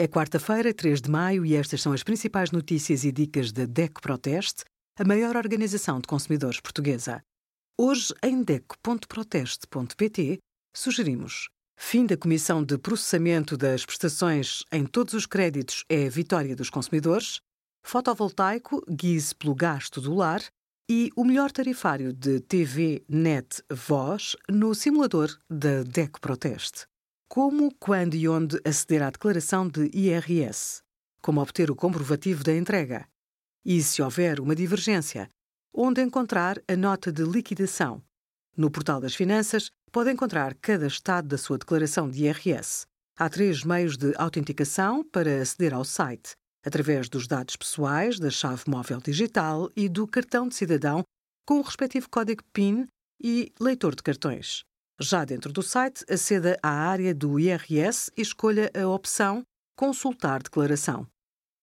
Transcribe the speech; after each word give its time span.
É 0.00 0.06
quarta-feira, 0.06 0.72
3 0.72 1.00
de 1.00 1.10
maio, 1.10 1.44
e 1.44 1.56
estas 1.56 1.82
são 1.82 1.92
as 1.92 2.04
principais 2.04 2.52
notícias 2.52 3.02
e 3.02 3.10
dicas 3.10 3.50
da 3.50 3.64
DECO 3.64 4.00
Proteste, 4.00 4.62
a 4.96 5.02
maior 5.02 5.34
organização 5.34 5.98
de 5.98 6.06
consumidores 6.06 6.60
portuguesa. 6.60 7.20
Hoje, 7.76 8.14
em 8.22 8.40
DECO.proteste.pt, 8.44 10.38
sugerimos 10.72 11.48
fim 11.76 12.06
da 12.06 12.16
Comissão 12.16 12.62
de 12.62 12.78
Processamento 12.78 13.56
das 13.56 13.84
Prestações 13.84 14.62
em 14.70 14.86
todos 14.86 15.14
os 15.14 15.26
créditos 15.26 15.84
é 15.88 16.06
a 16.06 16.10
vitória 16.10 16.54
dos 16.54 16.70
consumidores, 16.70 17.40
fotovoltaico 17.84 18.84
guise 18.88 19.34
pelo 19.34 19.52
gasto 19.52 20.00
do 20.00 20.14
lar 20.14 20.44
e 20.88 21.10
o 21.16 21.24
melhor 21.24 21.50
tarifário 21.50 22.12
de 22.12 22.38
TV, 22.38 23.02
net, 23.08 23.64
voz 23.68 24.36
no 24.48 24.76
simulador 24.76 25.36
da 25.50 25.82
DECO 25.82 26.20
Proteste. 26.20 26.86
Como, 27.30 27.70
quando 27.78 28.14
e 28.14 28.26
onde 28.26 28.58
aceder 28.64 29.02
à 29.02 29.10
declaração 29.10 29.68
de 29.68 29.90
IRS? 29.92 30.80
Como 31.20 31.42
obter 31.42 31.70
o 31.70 31.76
comprovativo 31.76 32.42
da 32.42 32.56
entrega? 32.56 33.06
E, 33.62 33.82
se 33.82 34.00
houver 34.00 34.40
uma 34.40 34.56
divergência, 34.56 35.28
onde 35.74 36.00
encontrar 36.00 36.58
a 36.66 36.74
nota 36.74 37.12
de 37.12 37.22
liquidação? 37.22 38.02
No 38.56 38.70
Portal 38.70 38.98
das 38.98 39.14
Finanças, 39.14 39.70
pode 39.92 40.10
encontrar 40.10 40.54
cada 40.54 40.86
estado 40.86 41.28
da 41.28 41.36
sua 41.36 41.58
declaração 41.58 42.08
de 42.08 42.24
IRS. 42.24 42.86
Há 43.18 43.28
três 43.28 43.62
meios 43.62 43.98
de 43.98 44.14
autenticação 44.16 45.04
para 45.04 45.42
aceder 45.42 45.74
ao 45.74 45.84
site: 45.84 46.32
através 46.64 47.10
dos 47.10 47.26
dados 47.26 47.56
pessoais, 47.56 48.18
da 48.18 48.30
chave 48.30 48.64
móvel 48.66 49.02
digital 49.02 49.70
e 49.76 49.86
do 49.86 50.06
cartão 50.06 50.48
de 50.48 50.54
cidadão 50.54 51.02
com 51.46 51.58
o 51.58 51.62
respectivo 51.62 52.08
código 52.08 52.42
PIN 52.54 52.88
e 53.22 53.52
leitor 53.60 53.94
de 53.94 54.02
cartões. 54.02 54.64
Já 55.00 55.24
dentro 55.24 55.52
do 55.52 55.62
site, 55.62 56.04
aceda 56.10 56.58
à 56.60 56.70
área 56.70 57.14
do 57.14 57.38
IRS 57.38 58.10
e 58.16 58.22
escolha 58.22 58.70
a 58.74 58.86
opção 58.88 59.44
Consultar 59.76 60.42
declaração. 60.42 61.06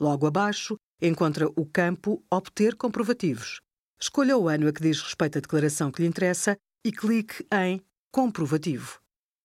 Logo 0.00 0.26
abaixo, 0.26 0.76
encontra 1.02 1.46
o 1.54 1.66
campo 1.66 2.24
Obter 2.32 2.74
comprovativos. 2.74 3.60
Escolha 4.00 4.38
o 4.38 4.48
ano 4.48 4.66
a 4.66 4.72
que 4.72 4.80
diz 4.80 5.02
respeito 5.02 5.36
à 5.36 5.40
declaração 5.42 5.90
que 5.90 6.00
lhe 6.00 6.08
interessa 6.08 6.56
e 6.82 6.90
clique 6.90 7.46
em 7.52 7.82
Comprovativo. 8.10 8.98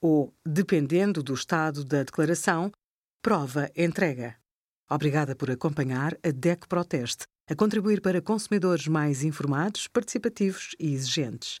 Ou, 0.00 0.34
dependendo 0.46 1.22
do 1.22 1.34
estado 1.34 1.84
da 1.84 2.02
declaração, 2.02 2.72
Prova 3.20 3.70
Entrega. 3.76 4.36
Obrigada 4.88 5.36
por 5.36 5.50
acompanhar 5.50 6.16
a 6.24 6.30
DEC 6.30 6.66
Proteste, 6.66 7.24
a 7.50 7.54
contribuir 7.54 8.00
para 8.00 8.22
consumidores 8.22 8.86
mais 8.86 9.22
informados, 9.22 9.86
participativos 9.86 10.74
e 10.80 10.94
exigentes. 10.94 11.60